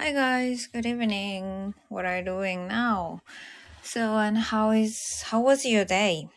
[0.00, 1.74] Hi guys, good evening.
[1.90, 3.20] What are you doing now?
[3.82, 6.30] So and how is how was your day?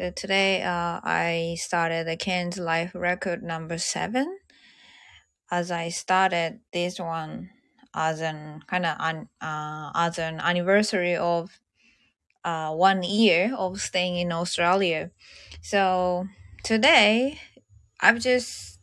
[0.00, 4.38] Uh, today uh, I started the Cairns life record number seven.
[5.50, 7.50] As I started this one
[7.92, 11.50] as an kind of an uh, as an anniversary of
[12.44, 15.10] uh, one year of staying in Australia.
[15.60, 16.28] So
[16.62, 17.40] today
[17.98, 18.78] I've just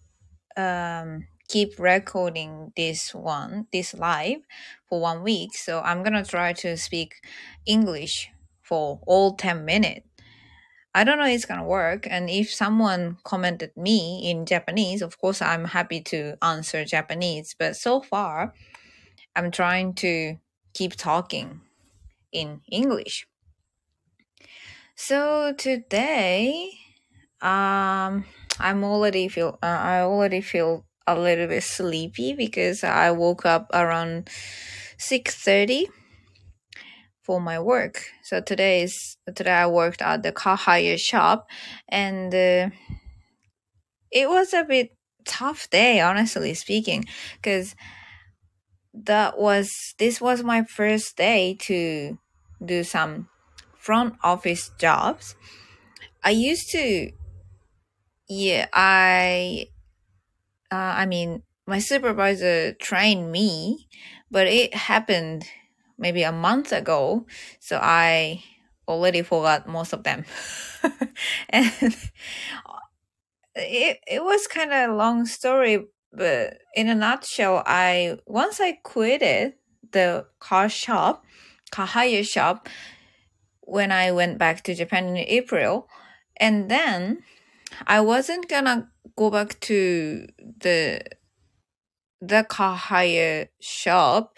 [0.58, 4.42] um, keep recording this one, this live
[4.90, 5.56] for one week.
[5.56, 7.16] So I'm gonna try to speak
[7.66, 8.30] English
[8.62, 10.08] for all 10 minutes.
[10.94, 12.08] I don't know if it's gonna work.
[12.10, 17.56] And if someone commented me in Japanese, of course I'm happy to answer Japanese.
[17.58, 18.54] But so far,
[19.36, 20.38] I'm trying to
[20.74, 21.62] keep talking
[22.32, 23.28] in English.
[24.96, 26.72] So today,
[27.42, 28.26] um,
[28.60, 33.70] I'm already feel uh, I already feel a little bit sleepy because I woke up
[33.74, 34.30] around
[34.98, 35.88] six thirty
[37.24, 38.04] for my work.
[38.24, 41.48] So today is today I worked at the car hire shop,
[41.88, 42.70] and uh,
[44.12, 47.06] it was a bit tough day, honestly speaking,
[47.36, 47.76] because
[48.94, 52.18] that was this was my first day to
[52.64, 53.30] do some
[53.78, 55.36] front office jobs.
[56.24, 57.12] I used to,
[58.28, 59.68] yeah, I,
[60.72, 63.88] uh, I mean, my supervisor trained me,
[64.32, 65.46] but it happened
[65.98, 67.26] maybe a month ago,
[67.60, 68.44] so I
[68.88, 70.26] already forgot most of them.
[71.50, 71.72] and
[73.56, 78.74] it it was kind of a long story, but in a nutshell, I once I
[78.84, 79.54] quitted
[79.92, 81.24] the car shop,
[81.72, 82.70] car hire shop,
[83.62, 85.88] when I went back to Japan in April,
[86.38, 87.24] and then
[87.86, 91.02] I wasn't gonna go back to the
[92.22, 94.38] the car hire shop,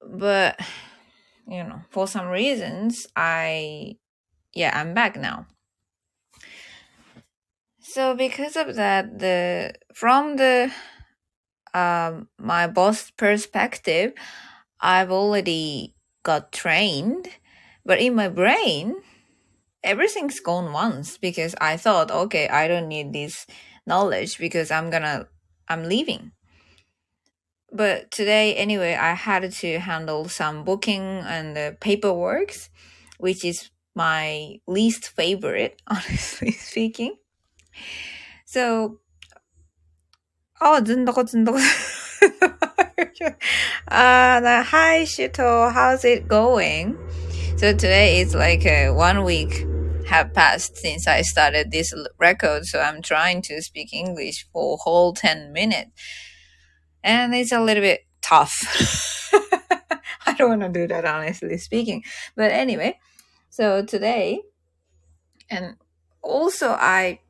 [0.00, 0.58] but
[1.46, 3.96] you know, for some reasons, I
[4.54, 5.46] yeah, I'm back now.
[7.80, 10.72] So because of that, the from the
[11.74, 14.14] um my boss perspective,
[14.80, 17.28] I've already got trained,
[17.84, 18.94] but in my brain,
[19.84, 23.46] everything's gone once because I thought, okay, I don't need this
[23.86, 25.28] knowledge because I'm gonna,
[25.68, 26.32] I'm leaving.
[27.70, 32.54] But today, anyway, I had to handle some booking and the paperwork,
[33.18, 37.16] which is my least favorite, honestly speaking.
[38.46, 39.00] So,
[40.60, 41.58] oh, zundoko zundoko.
[43.88, 46.96] uh, hi, Shito, how's it going?
[47.56, 49.66] So today is like uh, one week
[50.06, 55.12] have passed since I started this record, so I'm trying to speak English for whole
[55.12, 55.90] 10 minutes.
[57.02, 59.30] And it's a little bit tough.
[60.26, 62.02] I don't want to do that, honestly speaking.
[62.34, 62.98] But anyway,
[63.50, 64.42] so today,
[65.50, 65.76] and
[66.22, 67.20] also I,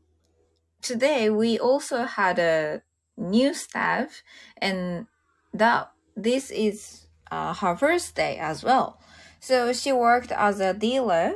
[0.80, 2.82] today we also had a
[3.16, 4.22] new staff,
[4.58, 5.06] and
[5.52, 9.00] that this is uh, her first day as well.
[9.40, 11.34] So she worked as a dealer.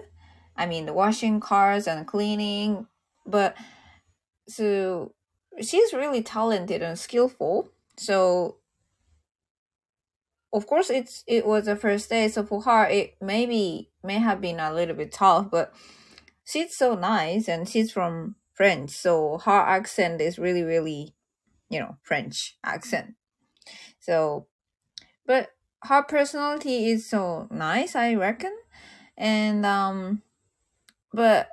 [0.58, 2.88] I mean, the washing cars and cleaning,
[3.24, 3.56] but
[4.48, 5.14] so
[5.60, 7.70] she's really talented and skillful.
[7.96, 8.56] So
[10.52, 14.40] of course it's it was the first day, so for her it maybe may have
[14.40, 15.72] been a little bit tough, but
[16.44, 21.14] she's so nice and she's from French, so her accent is really really,
[21.70, 23.14] you know, French accent.
[24.00, 24.46] So,
[25.26, 25.50] but
[25.84, 28.56] her personality is so nice, I reckon.
[29.16, 30.22] And um
[31.12, 31.48] but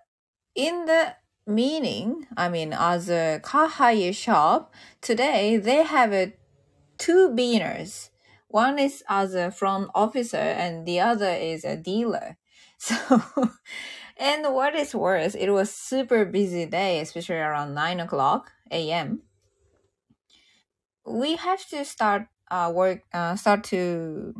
[0.55, 1.15] in the
[1.47, 6.33] meaning, I mean as a hire shop, today they have a
[6.97, 8.09] two beaners.
[8.47, 12.37] One is as a front officer and the other is a dealer.
[12.77, 12.95] So
[14.17, 19.23] and what is worse, it was super busy day, especially around nine o'clock AM.
[21.05, 24.33] We have to start uh work uh start to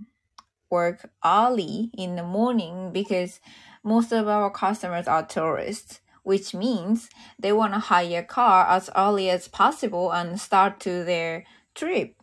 [0.69, 3.39] work early in the morning because
[3.85, 7.09] most of our customers are tourists, which means
[7.39, 11.45] they want to hire a car as early as possible and start to their
[11.75, 12.15] trip.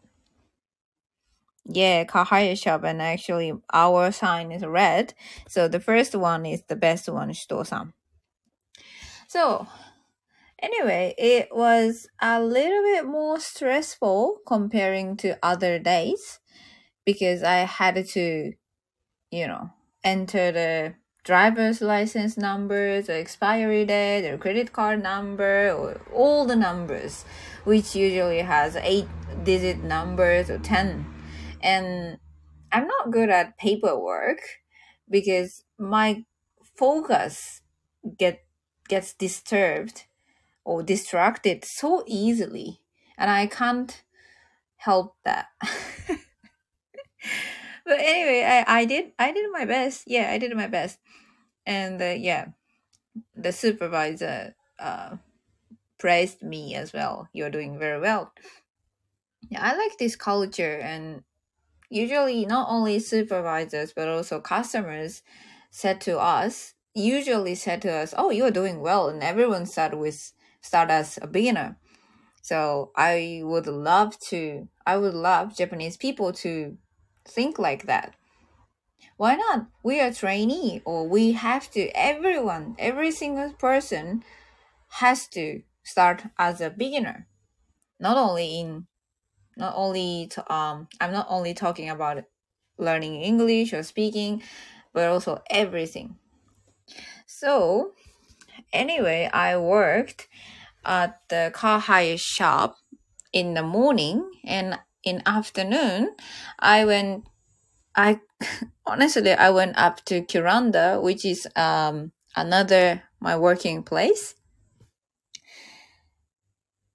[1.65, 5.15] Yeah, car hire shop, and actually our sign is red,
[5.49, 7.93] so the first one is the best one, Shito-san.
[9.29, 9.69] So
[10.61, 16.41] anyway, it was a little bit more stressful comparing to other days
[17.07, 18.53] because I had to,
[19.31, 19.71] you know,
[20.03, 20.95] enter the
[21.25, 27.25] driver's license numbers, the expiry date, their credit card number, or all the numbers,
[27.65, 29.09] which usually has eight
[29.45, 31.07] digit numbers or 10.
[31.63, 32.19] And
[32.73, 34.41] I'm not good at paperwork
[35.09, 36.25] because my
[36.77, 37.61] focus
[38.19, 38.45] get
[38.89, 40.05] gets disturbed
[40.65, 42.81] or distracted so easily
[43.17, 44.03] and I can't
[44.77, 45.47] help that.
[48.13, 50.05] anyway, I, I did I did my best.
[50.07, 50.99] Yeah, I did my best.
[51.67, 52.47] And uh, yeah,
[53.37, 55.17] the supervisor uh,
[55.99, 57.29] praised me as well.
[57.33, 58.33] You're doing very well.
[59.51, 61.23] Yeah, I like this culture and
[61.91, 65.23] usually not only supervisors but also customers
[65.71, 70.33] said to us usually said to us, "Oh, you're doing well," and everyone start with
[70.61, 71.77] start as a beginner.
[72.43, 74.69] So I would love to.
[74.87, 76.77] I would love Japanese people to
[77.25, 78.15] think like that.
[79.17, 79.67] Why not?
[79.83, 81.89] We are trainee, or we have to.
[81.97, 84.25] Everyone, every single person,
[85.01, 87.29] has to start as a beginner.
[88.01, 88.87] Not only in,
[89.57, 90.89] not only to, um.
[91.01, 92.25] I'm not only talking about
[92.79, 94.43] learning English or speaking,
[94.93, 96.17] but also everything.
[97.27, 97.93] So,
[98.73, 100.29] anyway, I worked
[100.85, 102.77] at the car hire shop
[103.33, 106.15] in the morning and in afternoon
[106.59, 107.27] I went
[107.97, 108.21] I
[108.87, 114.35] honestly I went up to Kuranda which is um another my working place.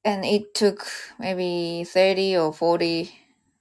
[0.03, 0.87] And it took
[1.19, 3.11] maybe 30 or 40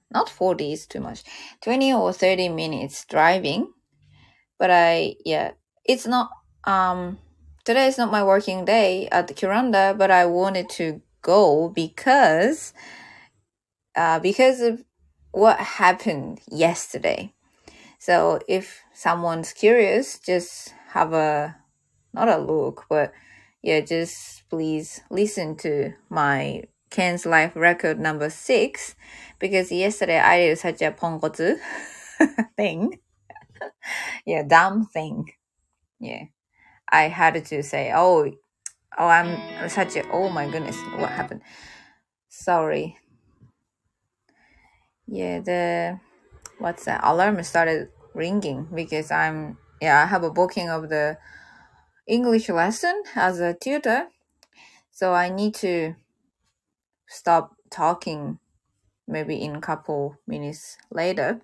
[0.09, 1.23] not 40 is too much
[1.61, 3.73] 20 or 30 minutes driving.
[4.57, 5.51] But I yeah
[5.85, 6.29] it's not
[6.63, 7.19] um
[7.65, 12.73] today is not my working day at Kuranda, but I wanted to go because
[13.97, 14.83] uh, because of
[15.31, 17.33] what happened yesterday.
[17.99, 21.57] So if someone's curious, just have a
[22.13, 23.11] not a look, but
[23.61, 28.95] yeah, just please listen to my Cairns life record number six
[29.39, 31.57] because yesterday I did such a pongotsu
[32.55, 32.99] thing.
[34.25, 35.33] yeah, dumb thing.
[35.99, 36.25] Yeah.
[36.89, 38.31] I had to say, oh,
[38.97, 41.41] oh, I'm such a, oh my goodness, what happened?
[42.29, 42.97] Sorry.
[45.07, 45.99] Yeah, the,
[46.59, 47.01] what's that?
[47.03, 51.17] Alarm started ringing because I'm, yeah, I have a booking of the
[52.07, 54.07] English lesson as a tutor.
[54.91, 55.95] So I need to
[57.07, 58.39] stop talking
[59.07, 61.41] maybe in a couple minutes later.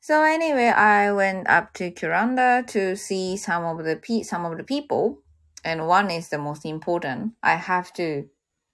[0.00, 4.58] So anyway, I went up to Kuranda to see some of the pe- some of
[4.58, 5.22] the people,
[5.64, 7.32] and one is the most important.
[7.42, 8.28] I have to,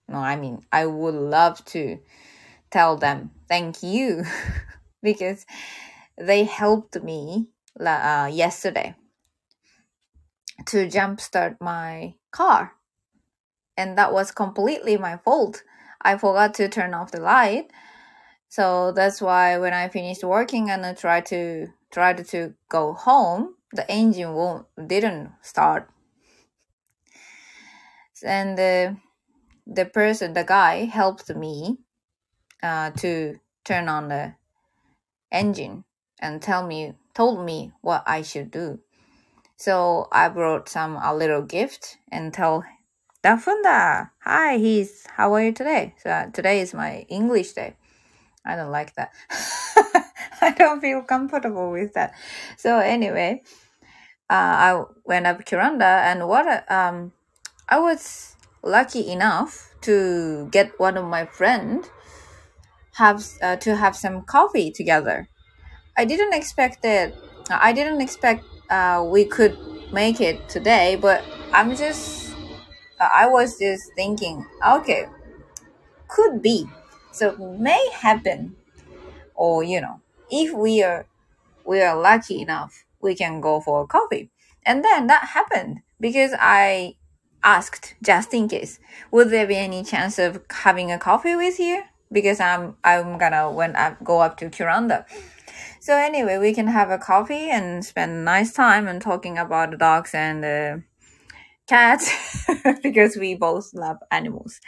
[0.08, 1.98] no, I mean, I would love to
[2.70, 4.24] tell them thank you
[5.02, 5.46] because
[6.18, 8.94] they helped me uh, yesterday
[10.66, 12.72] to jumpstart my car,
[13.76, 15.62] and that was completely my fault.
[16.02, 17.70] I forgot to turn off the light
[18.50, 23.54] so that's why when I finished working and I tried to tried to go home,
[23.72, 25.88] the engine won't didn't start.
[28.24, 28.96] And the
[29.66, 31.78] the person, the guy, helped me
[32.62, 34.34] uh, to turn on the
[35.32, 35.84] engine
[36.18, 38.80] and tell me told me what I should do.
[39.56, 42.64] So I brought some a little gift and tell
[43.22, 45.94] Dafunda, hi, he's how are you today?
[45.98, 47.76] So today is my English day.
[48.44, 49.12] I don't like that.
[50.40, 52.14] I don't feel comfortable with that.
[52.56, 53.42] So anyway,
[54.30, 57.12] uh, I went up Kuranda and what um,
[57.68, 61.88] I was lucky enough to get one of my friend
[63.00, 65.28] have uh, to have some coffee together.
[65.96, 67.14] I didn't expect that.
[67.50, 69.56] I didn't expect uh, we could
[69.92, 72.36] make it today, but I'm just.
[73.00, 74.44] I was just thinking,
[74.76, 75.06] okay,
[76.08, 76.66] could be
[77.12, 78.56] so may happen,
[79.34, 81.06] or you know, if we are
[81.64, 84.30] we are lucky enough, we can go for a coffee.
[84.66, 86.96] And then that happened because I
[87.42, 88.78] asked just in case,
[89.10, 91.84] would there be any chance of having a coffee with you?
[92.12, 95.04] Because I'm I'm gonna when I go up to Kuranda.
[95.80, 99.76] So anyway, we can have a coffee and spend nice time and talking about the
[99.78, 100.82] dogs and the
[101.68, 102.10] cats
[102.82, 104.60] because we both love animals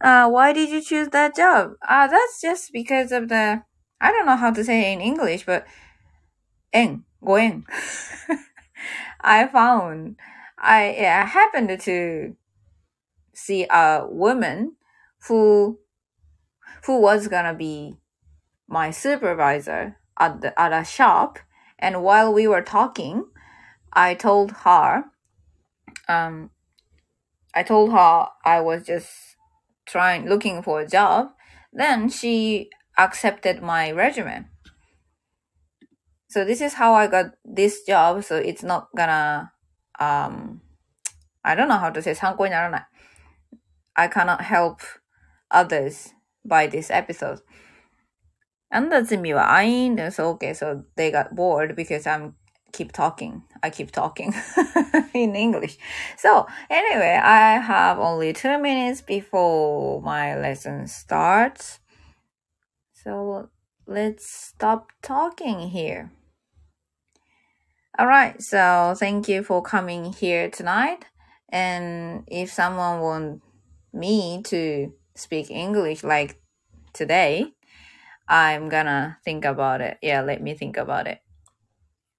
[0.00, 1.72] uh, why did you choose that job?
[1.88, 3.62] Uh, that's just because of the,
[4.00, 5.66] I don't know how to say it in English, but
[6.72, 7.66] eng, going.
[9.20, 10.16] I found,
[10.58, 12.34] I, I happened to
[13.34, 14.76] see a woman
[15.28, 15.78] who,
[16.87, 17.97] who was gonna be
[18.67, 21.39] my supervisor at the, at a shop.
[21.79, 23.25] And while we were talking,
[23.91, 25.05] I told her,
[26.07, 26.49] um,
[27.53, 29.09] I told her I was just
[29.85, 31.29] trying, looking for a job.
[31.71, 34.45] Then she accepted my resume.
[36.29, 38.23] So this is how I got this job.
[38.23, 39.51] So it's not gonna,
[39.99, 40.61] um,
[41.43, 42.87] I don't know how to say 参考にならない.
[43.95, 44.79] I cannot help
[45.49, 46.13] others
[46.48, 47.40] by this episode.
[48.70, 49.32] And that's me.
[49.32, 50.54] I so okay.
[50.54, 52.34] So they got bored because I'm
[52.72, 53.42] keep talking.
[53.62, 54.34] I keep talking
[55.14, 55.78] in English.
[56.16, 61.80] So anyway, I have only two minutes before my lesson starts.
[62.92, 63.48] So
[63.86, 66.12] let's stop talking here.
[67.98, 71.06] Alright, so thank you for coming here tonight.
[71.48, 73.42] And if someone want
[73.92, 76.41] me to speak English like
[76.93, 77.53] today,
[78.27, 79.97] I'm gonna think about it.
[80.01, 81.19] Yeah, let me think about it.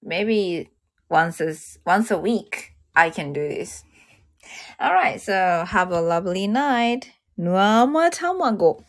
[0.01, 0.69] Maybe
[1.09, 1.55] once a,
[1.85, 3.83] once a week I can do this.
[4.81, 7.11] Alright, so have a lovely night.
[7.39, 8.83] Nuama tamago.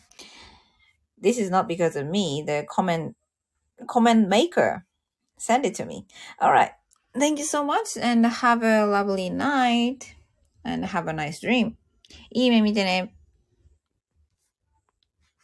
[1.19, 3.15] This is not because of me, the comment
[3.87, 4.85] comment maker
[5.37, 6.05] send it to me.
[6.41, 6.71] Alright.
[7.17, 10.15] Thank you so much and have a lovely night
[10.63, 11.75] and have a nice dream.
[12.31, 13.13] いい夢見てね。